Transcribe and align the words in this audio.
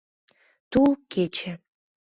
Тул 0.71 0.89
кече! 1.11 1.53